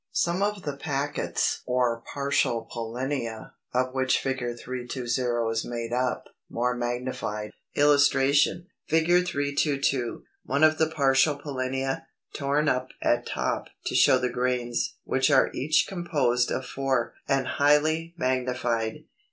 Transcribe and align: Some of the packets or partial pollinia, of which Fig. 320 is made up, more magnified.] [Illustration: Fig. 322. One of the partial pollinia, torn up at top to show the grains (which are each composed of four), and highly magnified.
Some 0.13 0.41
of 0.41 0.63
the 0.63 0.75
packets 0.77 1.61
or 1.67 2.01
partial 2.11 2.67
pollinia, 2.73 3.51
of 3.71 3.93
which 3.93 4.17
Fig. 4.19 4.39
320 4.57 4.99
is 5.51 5.63
made 5.63 5.93
up, 5.93 6.23
more 6.49 6.75
magnified.] 6.75 7.51
[Illustration: 7.75 8.65
Fig. 8.87 9.05
322. 9.27 10.23
One 10.43 10.63
of 10.63 10.79
the 10.79 10.87
partial 10.87 11.37
pollinia, 11.37 12.07
torn 12.33 12.67
up 12.67 12.87
at 13.03 13.27
top 13.27 13.67
to 13.85 13.93
show 13.93 14.17
the 14.17 14.29
grains 14.29 14.95
(which 15.03 15.29
are 15.29 15.51
each 15.53 15.85
composed 15.87 16.49
of 16.49 16.65
four), 16.65 17.13
and 17.27 17.45
highly 17.45 18.15
magnified. 18.17 19.03